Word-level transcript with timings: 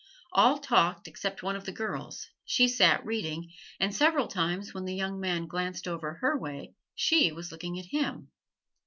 All 0.33 0.57
talked 0.57 1.07
except 1.07 1.43
one 1.43 1.55
of 1.55 1.65
the 1.65 1.71
girls: 1.71 2.27
she 2.43 2.67
sat 2.67 3.05
reading, 3.05 3.51
and 3.79 3.93
several 3.95 4.25
times 4.27 4.73
when 4.73 4.85
the 4.85 4.95
young 4.95 5.19
man 5.19 5.45
glanced 5.45 5.87
over 5.87 6.15
her 6.15 6.35
way 6.39 6.73
she 6.95 7.31
was 7.31 7.51
looking 7.51 7.77
at 7.77 7.85
him. 7.85 8.31